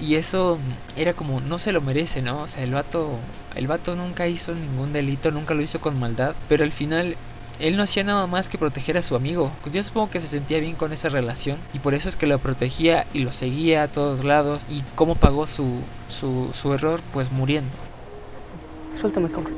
Y 0.00 0.16
eso 0.16 0.58
era 0.96 1.14
como, 1.14 1.40
no 1.40 1.58
se 1.58 1.72
lo 1.72 1.80
merece, 1.80 2.22
¿no? 2.22 2.42
O 2.42 2.46
sea, 2.46 2.62
el 2.62 2.72
vato, 2.72 3.10
el 3.54 3.66
vato 3.66 3.96
nunca 3.96 4.28
hizo 4.28 4.54
ningún 4.54 4.92
delito, 4.92 5.30
nunca 5.30 5.54
lo 5.54 5.62
hizo 5.62 5.80
con 5.80 5.98
maldad, 5.98 6.34
pero 6.48 6.64
al 6.64 6.72
final 6.72 7.16
él 7.58 7.76
no 7.76 7.82
hacía 7.82 8.04
nada 8.04 8.26
más 8.26 8.48
que 8.48 8.58
proteger 8.58 8.98
a 8.98 9.02
su 9.02 9.16
amigo. 9.16 9.50
Yo 9.72 9.82
supongo 9.82 10.10
que 10.10 10.20
se 10.20 10.28
sentía 10.28 10.60
bien 10.60 10.74
con 10.74 10.92
esa 10.92 11.08
relación 11.08 11.58
y 11.72 11.78
por 11.78 11.94
eso 11.94 12.08
es 12.08 12.16
que 12.16 12.26
lo 12.26 12.38
protegía 12.38 13.06
y 13.14 13.20
lo 13.20 13.32
seguía 13.32 13.84
a 13.84 13.88
todos 13.88 14.24
lados. 14.24 14.62
¿Y 14.68 14.82
cómo 14.94 15.14
pagó 15.14 15.46
su, 15.46 15.80
su, 16.08 16.50
su 16.52 16.74
error? 16.74 17.00
Pues 17.12 17.32
muriendo. 17.32 17.74
Suéltame, 19.00 19.30
cabrón. 19.30 19.54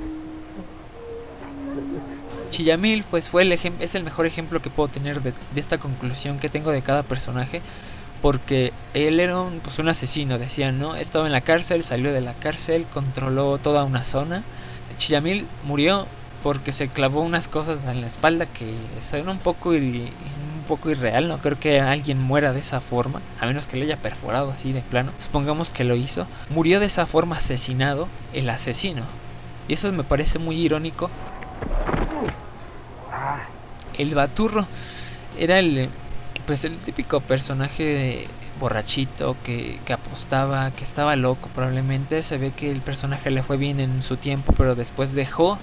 Chillamil 2.50 3.04
pues 3.11 3.28
fue 3.28 3.42
el 3.42 3.52
es 3.52 3.95
el 3.95 4.04
mejor 4.04 4.26
ejemplo 4.26 4.62
que 4.62 4.71
puedo 4.71 4.88
tener 4.88 5.21
de, 5.21 5.33
de 5.33 5.61
esta 5.61 5.78
conclusión 5.78 6.38
que 6.38 6.49
tengo 6.49 6.71
de 6.71 6.83
cada 6.83 7.02
personaje 7.02 7.61
porque 8.20 8.72
él 8.94 9.20
era 9.20 9.40
un, 9.40 9.60
pues, 9.60 9.78
un 9.78 9.88
asesino, 9.88 10.38
decían, 10.38 10.78
¿no? 10.78 10.94
Estaba 10.96 11.26
en 11.26 11.32
la 11.32 11.40
cárcel, 11.40 11.82
salió 11.84 12.12
de 12.12 12.20
la 12.20 12.34
cárcel, 12.34 12.87
controló 12.92 13.58
toda 13.58 13.84
una 13.84 14.04
zona. 14.04 14.42
Chillamil 14.96 15.46
murió 15.64 16.06
porque 16.42 16.72
se 16.72 16.88
clavó 16.88 17.20
unas 17.22 17.48
cosas 17.48 17.84
en 17.84 18.00
la 18.00 18.06
espalda 18.06 18.46
que 18.46 18.72
son 19.02 19.28
un 19.28 19.38
poco 19.38 19.75
ir- 19.75 20.10
un 20.58 20.64
poco 20.68 20.90
irreal, 20.90 21.28
no 21.28 21.38
creo 21.38 21.58
que 21.58 21.80
alguien 21.80 22.20
muera 22.20 22.52
de 22.52 22.60
esa 22.60 22.80
forma, 22.80 23.20
a 23.40 23.46
menos 23.46 23.66
que 23.66 23.76
le 23.76 23.84
haya 23.87 23.96
perforado 23.96 24.50
así 24.50 24.72
de 24.72 24.80
plano. 24.82 25.12
Supongamos 25.18 25.72
que 25.72 25.84
lo 25.84 25.96
hizo. 25.96 26.26
Murió 26.50 26.78
de 26.80 26.87
esa 26.87 27.06
forma 27.06 27.37
asesinado 27.37 28.06
el 28.34 28.50
asesino. 28.50 29.02
Y 29.66 29.75
eso 29.75 29.90
me 29.92 30.04
parece 30.04 30.38
muy 30.38 30.56
irónico 30.56 31.10
el 33.96 34.14
Baturro 34.14 34.66
era 35.38 35.58
el 35.58 35.88
pues 36.48 36.64
el 36.64 36.78
típico 36.78 37.20
personaje 37.20 38.26
borrachito 38.58 39.36
que, 39.44 39.78
que 39.84 39.92
apostaba, 39.92 40.70
que 40.70 40.82
estaba 40.82 41.14
loco 41.14 41.50
probablemente. 41.54 42.22
Se 42.22 42.38
ve 42.38 42.52
que 42.52 42.70
el 42.70 42.80
personaje 42.80 43.30
le 43.30 43.42
fue 43.42 43.58
bien 43.58 43.80
en 43.80 44.02
su 44.02 44.16
tiempo, 44.16 44.54
pero 44.56 44.74
después 44.74 45.12
dejó 45.12 45.58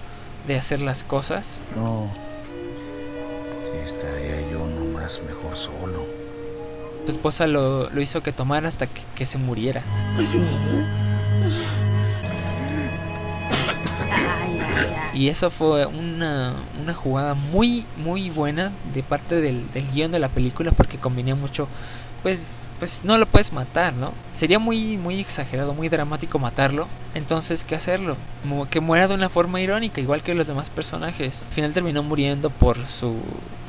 de 0.48 0.56
hacer 0.56 0.82
las 0.82 1.04
cosas. 1.04 1.60
No. 1.76 2.08
Sí, 3.64 3.80
estaría 3.84 4.48
yo 4.52 4.60
nomás 4.60 5.20
mejor 5.28 5.58
solo. 5.58 6.06
Su 7.06 7.12
esposa 7.12 7.48
lo, 7.48 7.90
lo 7.90 8.02
hizo 8.02 8.22
que 8.22 8.32
tomara 8.32 8.68
hasta 8.68 8.86
que, 8.86 9.02
que 9.16 9.26
se 9.26 9.40
muriera. 9.40 9.82
Y 15.16 15.30
eso 15.30 15.50
fue 15.50 15.86
una, 15.86 16.54
una 16.82 16.94
jugada 16.94 17.36
muy, 17.36 17.86
muy 17.96 18.30
buena 18.30 18.74
de 18.94 19.02
parte 19.02 19.40
del, 19.40 19.72
del 19.72 19.90
guion 19.90 20.12
de 20.12 20.20
la 20.20 20.28
película 20.28 20.72
porque 20.72 20.98
combinía 20.98 21.36
mucho, 21.36 21.70
pues, 22.22 22.58
pues 22.80 23.02
no 23.06 23.18
lo 23.18 23.26
puedes 23.26 23.54
matar, 23.54 23.94
¿no? 23.94 24.12
Sería 24.34 24.60
muy, 24.60 24.98
muy 24.98 25.22
exagerado, 25.22 25.74
muy 25.74 25.88
dramático 25.88 26.38
matarlo. 26.38 26.90
Entonces, 27.14 27.64
¿qué 27.64 27.76
hacerlo? 27.76 28.18
Que 28.70 28.82
muera 28.82 29.08
de 29.08 29.14
una 29.14 29.30
forma 29.30 29.62
irónica, 29.62 30.02
igual 30.02 30.22
que 30.22 30.36
los 30.36 30.48
demás 30.48 30.70
personajes. 30.70 31.44
Al 31.44 31.54
final 31.54 31.74
terminó 31.74 32.04
muriendo 32.04 32.50
por 32.50 32.78
su, 32.86 33.16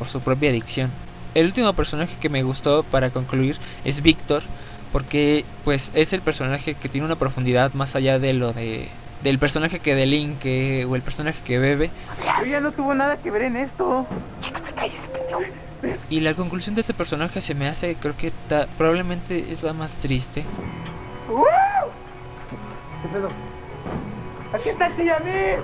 por 0.00 0.08
su 0.08 0.20
propia 0.20 0.50
adicción. 0.50 0.90
El 1.34 1.46
último 1.46 1.72
personaje 1.74 2.16
que 2.20 2.28
me 2.28 2.42
gustó 2.42 2.82
para 2.82 3.10
concluir 3.10 3.56
es 3.84 4.02
Víctor, 4.02 4.42
porque 4.90 5.44
pues 5.64 5.92
es 5.94 6.12
el 6.12 6.22
personaje 6.22 6.74
que 6.74 6.88
tiene 6.88 7.04
una 7.04 7.14
profundidad 7.16 7.72
más 7.74 7.94
allá 7.94 8.18
de 8.18 8.32
lo 8.32 8.52
de 8.52 8.88
del 9.22 9.38
personaje 9.38 9.78
que 9.78 9.94
delinque 9.94 10.84
o 10.88 10.94
el 10.96 11.02
personaje 11.02 11.40
que 11.44 11.58
bebe. 11.58 11.90
Ella 12.44 12.60
no 12.60 12.72
tuvo 12.72 12.94
nada 12.94 13.16
que 13.16 13.30
ver 13.30 13.42
en 13.42 13.56
esto. 13.56 14.06
Y 16.10 16.20
la 16.20 16.34
conclusión 16.34 16.74
de 16.74 16.80
este 16.82 16.94
personaje 16.94 17.40
se 17.40 17.54
me 17.54 17.68
hace, 17.68 17.94
creo 17.96 18.16
que 18.16 18.32
ta- 18.48 18.66
probablemente 18.78 19.50
es 19.52 19.62
la 19.62 19.72
más 19.72 19.96
triste. 19.98 20.44
¿Qué 23.02 23.08
pedo? 23.08 23.28
Aquí 24.52 24.68
está 24.70 24.94
Chillamil. 24.96 25.58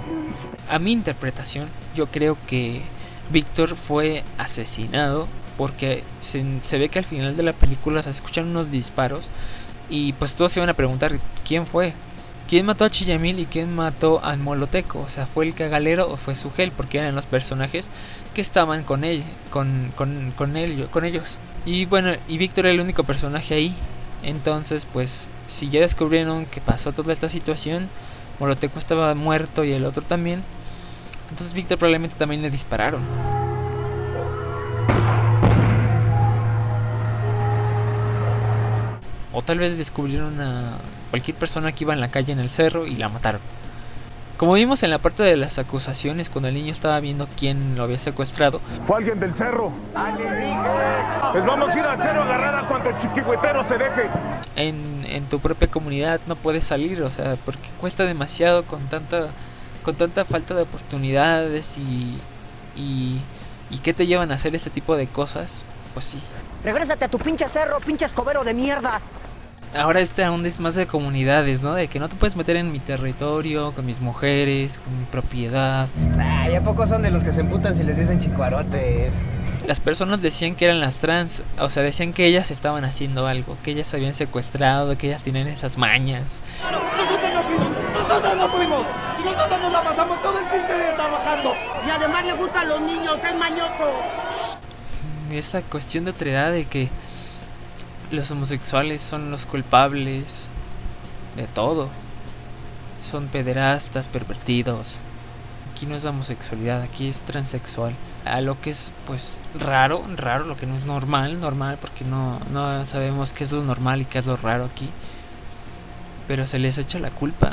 A 0.69 0.79
mi 0.79 0.93
interpretación, 0.93 1.69
yo 1.95 2.07
creo 2.07 2.37
que 2.47 2.83
Víctor 3.31 3.77
fue 3.77 4.23
asesinado 4.39 5.29
porque 5.57 6.03
se, 6.21 6.45
se 6.63 6.79
ve 6.79 6.89
que 6.89 6.99
al 6.99 7.05
final 7.05 7.37
de 7.37 7.43
la 7.43 7.53
película 7.53 8.03
se 8.03 8.11
escuchan 8.11 8.49
unos 8.49 8.71
disparos 8.71 9.31
y 9.89 10.13
pues 10.15 10.35
todos 10.35 10.53
se 10.53 10.61
van 10.61 10.69
a 10.69 10.75
preguntar 10.75 11.13
quién 11.47 11.67
fue. 11.67 11.93
¿Quién 12.53 12.67
mató 12.67 12.85
a 12.85 12.91
Chillamil 12.91 13.39
y 13.39 13.47
quién 13.47 13.75
mató 13.75 14.23
al 14.23 14.39
Moloteco? 14.39 15.01
O 15.01 15.09
sea, 15.09 15.25
¿fue 15.27 15.47
el 15.47 15.55
cagalero 15.55 16.07
o 16.13 16.19
fue 16.19 16.35
Sugel? 16.35 16.71
Porque 16.71 16.99
eran 16.99 17.15
los 17.15 17.25
personajes 17.25 17.89
que 18.35 18.43
estaban 18.43 18.83
con 18.83 19.05
él, 19.05 19.25
con, 19.49 19.91
con, 19.97 20.35
con, 20.37 20.59
él, 20.59 20.87
con 20.91 21.07
ellos. 21.07 21.39
Y 21.65 21.87
bueno, 21.87 22.13
y 22.29 22.37
Víctor 22.37 22.67
era 22.67 22.75
el 22.75 22.81
único 22.81 23.05
personaje 23.05 23.55
ahí. 23.55 23.75
Entonces, 24.23 24.87
pues, 24.93 25.29
si 25.47 25.71
ya 25.71 25.81
descubrieron 25.81 26.45
que 26.45 26.61
pasó 26.61 26.93
toda 26.93 27.15
esta 27.15 27.31
situación, 27.31 27.89
Moloteco 28.39 28.79
estaba 28.79 29.15
muerto 29.15 29.65
y 29.65 29.73
el 29.73 29.87
otro 29.87 30.03
también. 30.03 30.43
Entonces 31.31 31.55
Víctor 31.55 31.79
probablemente 31.79 32.17
también 32.19 32.43
le 32.43 32.51
dispararon. 32.51 33.01
O 39.33 39.43
tal 39.43 39.59
vez 39.59 39.79
descubrieron 39.79 40.41
a 40.41 40.73
cualquier 41.11 41.37
persona 41.37 41.73
que 41.73 41.85
iba 41.85 41.95
en 41.95 42.01
la 42.01 42.09
calle 42.09 42.33
en 42.33 42.39
el 42.39 42.51
cerro 42.51 42.87
y 42.87 42.97
la 42.97 43.09
mataron. 43.09 43.41
Como 44.37 44.55
vimos 44.55 44.83
en 44.83 44.91
la 44.91 44.99
parte 44.99 45.23
de 45.23 45.37
las 45.37 45.59
acusaciones 45.59 46.29
cuando 46.29 46.49
el 46.49 46.55
niño 46.55 46.73
estaba 46.73 46.99
viendo 46.99 47.29
quién 47.39 47.77
lo 47.77 47.85
había 47.85 47.99
secuestrado, 47.99 48.61
Fue 48.85 48.97
alguien 48.97 49.21
del 49.21 49.33
cerro. 49.33 49.73
Les 51.35 51.47
vamos 51.47 51.71
a 51.71 51.79
ir 51.79 51.85
al 51.85 51.97
cerro 52.03 52.23
a 52.23 52.25
agarrar 52.25 52.65
a 52.65 52.69
cuanto 52.69 52.91
chiquihuetero 52.99 53.67
se 53.69 53.79
deje. 53.79 54.11
en, 54.57 55.05
en 55.09 55.25
tu 55.27 55.39
propia 55.39 55.69
comunidad 55.69 56.21
no 56.27 56.35
puedes 56.37 56.65
salir, 56.67 57.03
o 57.03 57.11
sea, 57.11 57.37
porque 57.45 57.69
cuesta 57.81 58.05
demasiado 58.05 58.65
con 58.65 58.81
tanta 58.89 59.29
con 59.83 59.95
tanta 59.97 60.25
falta 60.25 60.55
de 60.55 60.63
oportunidades 60.63 61.79
y 61.79 62.19
y 62.77 63.21
y 63.71 63.79
qué 63.79 63.95
te 63.95 64.07
llevan 64.07 64.33
a 64.33 64.35
hacer 64.35 64.55
este 64.55 64.71
tipo 64.71 64.97
de 64.97 65.07
cosas, 65.07 65.65
pues 65.95 66.05
sí. 66.05 66.21
Regrésate 66.65 67.05
a 67.05 67.09
tu 67.09 67.19
pinche 67.19 67.49
cerro, 67.49 67.81
pinche 67.81 68.05
escobero 68.05 68.45
de 68.45 68.55
mierda. 68.55 69.01
Ahora 69.75 70.01
este 70.01 70.23
aún 70.23 70.45
es 70.45 70.61
más 70.61 70.75
de 70.75 70.87
comunidades, 70.87 71.63
¿no? 71.63 71.73
De 71.75 71.89
que 71.89 71.99
no 71.99 72.11
te 72.11 72.17
puedes 72.17 72.37
meter 72.37 72.57
en 72.57 72.71
mi 72.71 72.79
territorio, 72.79 73.73
con 73.73 73.87
mis 73.87 74.03
mujeres, 74.03 74.79
con 74.79 74.99
mi 74.99 75.07
propiedad. 75.07 75.89
Ay, 76.19 76.55
¿a 76.55 76.63
poco 76.63 76.87
son 76.87 77.01
de 77.03 77.11
los 77.11 77.25
que 77.25 77.33
se 77.33 77.41
emputan 77.41 77.75
si 77.77 77.83
les 77.83 77.97
dicen 77.97 78.21
chicuarotes? 78.21 79.11
Las 79.67 79.81
personas 79.81 80.21
decían 80.21 80.57
que 80.57 80.67
eran 80.67 80.81
las 80.81 80.99
trans, 80.99 81.43
o 81.59 81.71
sea, 81.71 81.83
decían 81.83 82.13
que 82.13 82.27
ellas 82.27 82.51
estaban 82.51 82.85
haciendo 82.85 83.27
algo, 83.27 83.57
que 83.63 83.71
ellas 83.71 83.95
habían 83.95 84.13
secuestrado, 84.13 84.99
que 84.99 85.07
ellas 85.07 85.23
tenían 85.23 85.47
esas 85.47 85.79
mañas. 85.79 86.43
Nosotros 86.71 87.33
no 87.33 87.43
fuimos, 87.43 87.71
nosotros 87.95 88.37
no 88.37 88.49
fuimos. 88.51 88.87
Si 89.17 89.25
nosotros 89.25 89.61
nos 89.63 89.73
la 89.73 89.83
pasamos 89.83 90.21
todo 90.21 90.39
el 90.39 90.45
pinche 90.47 90.75
día 90.75 90.97
trabajando. 90.97 91.55
Y 91.87 91.91
además 91.91 92.27
le 92.27 92.33
gustan 92.35 92.69
los 92.69 92.81
niños, 92.83 93.19
es 93.25 93.37
mañoso. 93.37 93.91
Esta 95.31 95.63
cuestión 95.63 96.05
de 96.05 96.11
otredad 96.11 96.53
de 96.53 96.67
que 96.67 96.91
los 98.13 98.31
homosexuales 98.31 99.03
son 99.03 99.31
los 99.31 99.47
culpables 99.47 100.47
de 101.35 101.47
todo. 101.47 101.89
Son 103.03 103.27
pederastas, 103.27 104.09
pervertidos. 104.09 104.97
Aquí 105.73 105.87
no 105.87 105.97
es 105.97 106.05
homosexualidad, 106.05 106.83
aquí 106.83 107.09
es 107.09 107.21
transexual. 107.21 107.95
A 108.25 108.41
lo 108.41 108.61
que 108.61 108.71
es 108.71 108.93
pues 109.07 109.39
raro, 109.59 110.05
raro, 110.17 110.45
lo 110.45 110.57
que 110.57 110.67
no 110.67 110.77
es 110.77 110.85
normal, 110.85 111.41
normal, 111.41 111.79
porque 111.81 112.05
no, 112.05 112.39
no 112.53 112.87
sabemos 112.87 113.33
qué 113.33 113.45
es 113.45 113.53
lo 113.53 113.65
normal 113.65 114.03
y 114.03 114.05
qué 114.05 114.19
es 114.19 114.27
lo 114.27 114.37
raro 114.37 114.67
aquí. 114.67 114.89
Pero 116.29 116.47
se 116.47 116.59
les 116.59 116.79
echa 116.79 116.99
la 117.01 117.11
culpa. 117.11 117.51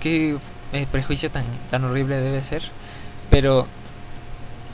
Qué 0.00 0.38
eh, 0.72 0.86
prejuicio 0.90 1.30
tan, 1.30 1.44
tan 1.70 1.84
horrible 1.84 2.16
debe 2.16 2.42
ser. 2.42 2.62
Pero, 3.28 3.66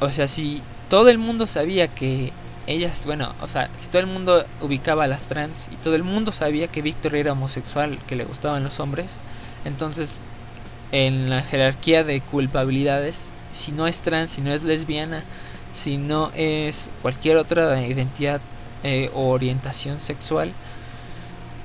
o 0.01 0.11
sea, 0.11 0.29
si 0.29 0.63
todo 0.89 1.09
el 1.09 1.19
mundo 1.19 1.47
sabía 1.47 1.89
que 1.89 2.33
ellas, 2.67 3.07
bueno, 3.07 3.33
o 3.41 3.49
sea, 3.49 3.71
si 3.79 3.89
todo 3.89 4.01
el 4.01 4.07
mundo 4.07 4.45
ubicaba 4.61 5.05
a 5.05 5.07
las 5.07 5.27
trans 5.27 5.69
y 5.73 5.77
todo 5.77 5.95
el 5.95 6.03
mundo 6.03 6.33
sabía 6.33 6.69
que 6.69 6.83
Víctor 6.83 7.15
era 7.15 7.33
homosexual, 7.33 7.99
que 8.07 8.17
le 8.17 8.25
gustaban 8.25 8.65
los 8.65 8.81
hombres, 8.81 9.19
entonces 9.65 10.19
en 10.93 11.31
la 11.31 11.43
jerarquía 11.43 12.05
de 12.05 12.21
culpabilidades, 12.21 13.29
si 13.53 13.73
no 13.73 13.87
es 13.87 14.01
trans, 14.01 14.33
si 14.33 14.41
no 14.41 14.53
es 14.53 14.65
lesbiana, 14.65 15.23
si 15.73 15.97
no 15.97 16.31
es 16.35 16.91
cualquier 17.03 17.37
otra 17.37 17.87
identidad 17.87 18.41
eh, 18.83 19.11
o 19.15 19.29
orientación 19.29 20.01
sexual, 20.01 20.51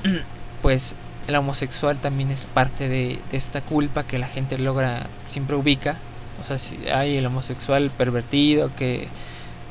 pues 0.62 0.96
el 1.28 1.36
homosexual 1.36 2.00
también 2.00 2.30
es 2.30 2.46
parte 2.46 2.88
de, 2.88 3.20
de 3.32 3.38
esta 3.38 3.62
culpa 3.62 4.04
que 4.04 4.20
la 4.20 4.28
gente 4.28 4.58
logra, 4.58 5.08
siempre 5.28 5.56
ubica. 5.56 5.98
O 6.40 6.44
sea, 6.44 6.58
si 6.58 6.88
hay 6.90 7.18
el 7.18 7.26
homosexual 7.26 7.92
pervertido 7.92 8.72
que, 8.76 9.08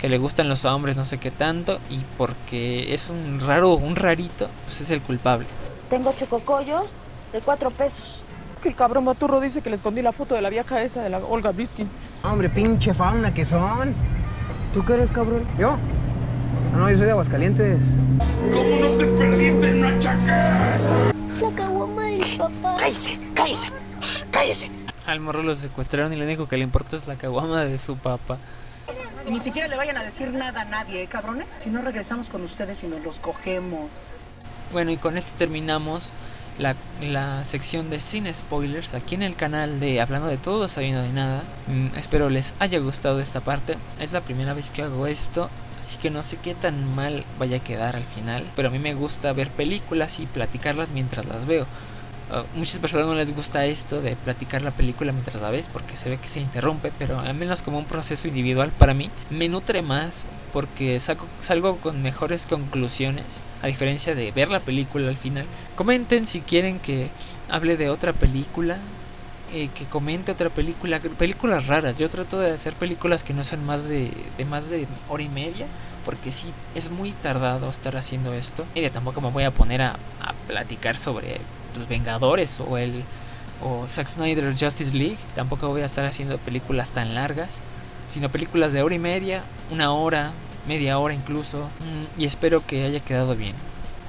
que 0.01 0.09
le 0.09 0.17
gustan 0.17 0.49
los 0.49 0.65
hombres, 0.65 0.97
no 0.97 1.05
sé 1.05 1.19
qué 1.19 1.31
tanto, 1.31 1.79
y 1.91 1.99
porque 2.17 2.95
es 2.95 3.11
un 3.11 3.39
raro, 3.39 3.75
un 3.75 3.97
rarito, 3.97 4.49
pues 4.65 4.81
es 4.81 4.91
el 4.91 5.03
culpable. 5.03 5.47
Tengo 5.91 6.13
chococollos 6.13 6.87
de 7.33 7.41
cuatro 7.41 7.71
pesos. 7.71 8.23
Que 8.63 8.71
el 8.71 8.75
cabrón 8.75 9.05
Baturro 9.05 9.41
dice 9.41 9.61
que 9.61 9.69
le 9.69 9.77
escondí 9.77 10.01
la 10.01 10.13
foto 10.13 10.35
de 10.35 10.43
la 10.43 10.49
vieja 10.49 10.83
esa 10.83 11.03
de 11.03 11.11
la 11.11 11.19
Olga 11.19 11.53
Briskin. 11.53 11.89
Hombre, 12.23 12.49
pinche 12.49 12.95
fauna 12.95 13.33
que 13.35 13.45
son. 13.45 13.95
¿Tú 14.73 14.85
qué 14.85 14.95
eres, 14.95 15.11
cabrón? 15.11 15.47
¿Yo? 15.59 15.77
No, 16.75 16.91
yo 16.91 16.97
soy 16.97 17.07
de 17.07 17.13
Aguascalientes. 17.13 17.79
¿Cómo 18.53 18.77
no 18.81 18.91
te 18.97 19.05
perdiste 19.05 19.69
en 19.69 19.85
una 19.85 19.99
chaca? 19.99 20.81
cállese, 22.79 23.19
cállese, 23.35 23.69
cállese. 24.31 24.71
Al 25.07 25.21
morro 25.21 25.43
lo 25.43 25.55
secuestraron 25.57 26.13
y 26.13 26.17
lo 26.17 26.25
único 26.25 26.49
que 26.49 26.57
le 26.57 26.65
importa 26.65 26.97
es 26.97 27.07
la 27.07 27.17
caguama 27.17 27.65
de 27.65 27.79
su 27.79 27.97
papá. 27.97 28.39
Y 29.27 29.31
ni 29.31 29.41
siquiera 29.41 29.69
le 29.69 29.77
vayan 29.77 29.97
a 29.97 30.03
decir 30.03 30.33
nada 30.33 30.63
a 30.63 30.65
nadie, 30.65 31.03
¿eh, 31.03 31.07
cabrones? 31.07 31.49
Si 31.63 31.71
no 31.71 31.83
regresamos 31.83 32.31
con 32.31 32.43
ustedes 32.43 32.83
y 32.85 32.87
nos 32.87 33.03
los 33.03 33.21
cogemos. 33.21 34.07
Bueno, 34.73 34.91
y 34.91 34.97
con 34.97 35.19
esto 35.19 35.37
terminamos 35.37 36.13
la, 36.59 36.75
la 37.01 37.45
sección 37.45 37.91
de 37.91 38.01
sin 38.01 38.33
spoilers 38.33 38.95
aquí 38.95 39.15
en 39.15 39.23
el 39.23 39.37
canal 39.37 39.81
de 39.81 40.01
Hablando 40.01 40.29
de 40.29 40.39
todo, 40.39 40.69
sabiendo 40.69 41.03
de 41.03 41.13
nada. 41.13 41.43
Mm, 41.67 41.97
espero 41.97 42.31
les 42.31 42.55
haya 42.59 42.79
gustado 42.79 43.21
esta 43.21 43.41
parte. 43.41 43.77
Es 43.99 44.13
la 44.13 44.21
primera 44.21 44.55
vez 44.55 44.71
que 44.71 44.83
hago 44.83 45.07
esto. 45.07 45.51
Así 45.83 45.97
que 45.97 46.11
no 46.11 46.23
sé 46.23 46.37
qué 46.37 46.55
tan 46.55 46.95
mal 46.95 47.25
vaya 47.39 47.57
a 47.57 47.65
quedar 47.65 47.97
al 47.97 48.05
final. 48.05 48.45
Pero 48.55 48.69
a 48.69 48.71
mí 48.71 48.79
me 48.79 48.95
gusta 48.95 49.33
ver 49.33 49.49
películas 49.49 50.21
y 50.21 50.27
platicarlas 50.27 50.91
mientras 50.91 51.27
las 51.27 51.47
veo. 51.47 51.67
Uh, 52.31 52.45
muchas 52.57 52.79
personas 52.79 53.09
no 53.09 53.15
les 53.15 53.35
gusta 53.35 53.67
esto 53.67 54.01
de 54.01 54.15
platicar 54.15 54.63
la 54.63 54.71
película 54.71 55.11
mientras 55.11 55.43
la 55.43 55.51
ves 55.51 55.69
porque 55.73 55.97
se 55.97 56.09
ve 56.09 56.17
que 56.17 56.29
se 56.29 56.39
interrumpe, 56.39 56.93
pero 56.97 57.19
al 57.19 57.35
menos 57.35 57.63
como 57.63 57.79
un 57.79 57.87
proceso 57.87 58.29
individual 58.29 58.71
para 58.71 58.95
mí 58.95 59.11
me 59.31 59.49
nutre 59.49 59.83
más 59.83 60.27
porque 60.53 61.01
saco, 61.01 61.27
salgo 61.41 61.79
con 61.79 62.03
mejores 62.03 62.47
conclusiones 62.47 63.25
a 63.63 63.67
diferencia 63.67 64.15
de 64.15 64.31
ver 64.31 64.49
la 64.49 64.61
película 64.61 65.09
al 65.09 65.17
final. 65.17 65.45
Comenten 65.75 66.29
si 66.29 66.41
quieren 66.41 66.79
que 66.79 67.09
hable 67.49 67.77
de 67.77 67.91
otra 67.91 68.13
película, 68.13 68.79
eh, 69.53 69.69
que 69.75 69.87
comente 69.87 70.31
otra 70.31 70.51
película, 70.51 71.01
películas 71.01 71.67
raras. 71.67 71.99
Yo 71.99 72.09
trato 72.09 72.39
de 72.39 72.53
hacer 72.53 72.75
películas 72.75 73.25
que 73.25 73.35
no 73.35 73.43
sean 73.43 73.65
más 73.65 73.89
de, 73.89 74.13
de 74.39 74.45
más 74.45 74.71
de 74.71 74.87
hora 75.09 75.23
y 75.25 75.29
media 75.29 75.67
porque 76.05 76.31
sí, 76.33 76.53
es 76.77 76.91
muy 76.91 77.11
tardado 77.11 77.69
estar 77.69 77.97
haciendo 77.97 78.33
esto. 78.35 78.65
Y 78.75 78.89
tampoco 78.91 79.21
me 79.21 79.31
voy 79.31 79.45
a 79.45 79.51
poner 79.51 79.83
a, 79.83 79.99
a 80.23 80.33
platicar 80.47 80.97
sobre 80.97 81.41
los 81.77 81.89
Vengadores 81.89 82.61
o 82.61 82.77
el 82.79 83.05
o 83.63 83.87
Zack 83.87 84.09
Snyder 84.09 84.55
Justice 84.59 84.93
League. 84.97 85.19
Tampoco 85.35 85.69
voy 85.69 85.83
a 85.83 85.87
estar 85.87 86.05
haciendo 86.05 86.39
películas 86.39 86.91
tan 86.91 87.15
largas, 87.15 87.63
sino 88.13 88.31
películas 88.31 88.73
de 88.73 88.83
hora 88.83 88.95
y 88.95 88.99
media, 88.99 89.43
una 89.71 89.93
hora, 89.93 90.33
media 90.67 90.99
hora 90.99 91.15
incluso. 91.15 91.69
Y 92.19 92.25
espero 92.25 92.67
que 92.67 92.85
haya 92.85 93.01
quedado 93.01 93.37
bien. 93.37 93.55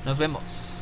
Nos 0.05 0.17
vemos. 0.17 0.80